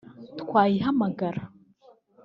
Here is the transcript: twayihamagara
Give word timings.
twayihamagara 0.41 1.43